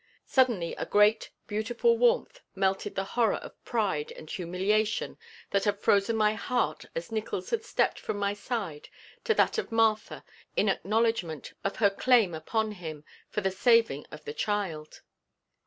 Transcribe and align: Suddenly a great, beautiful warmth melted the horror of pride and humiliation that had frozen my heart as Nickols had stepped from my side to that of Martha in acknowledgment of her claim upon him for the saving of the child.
Suddenly 0.25 0.73
a 0.77 0.85
great, 0.87 1.29
beautiful 1.45 1.95
warmth 1.95 2.41
melted 2.55 2.95
the 2.95 3.03
horror 3.03 3.35
of 3.35 3.63
pride 3.63 4.11
and 4.13 4.27
humiliation 4.27 5.15
that 5.51 5.65
had 5.65 5.77
frozen 5.79 6.15
my 6.15 6.33
heart 6.33 6.85
as 6.95 7.11
Nickols 7.11 7.51
had 7.51 7.63
stepped 7.63 7.99
from 7.99 8.17
my 8.17 8.33
side 8.33 8.89
to 9.25 9.35
that 9.35 9.59
of 9.59 9.71
Martha 9.71 10.23
in 10.55 10.69
acknowledgment 10.69 11.53
of 11.63 11.75
her 11.75 11.91
claim 11.91 12.33
upon 12.33 12.71
him 12.71 13.03
for 13.29 13.41
the 13.41 13.51
saving 13.51 14.07
of 14.09 14.25
the 14.25 14.33
child. 14.33 15.01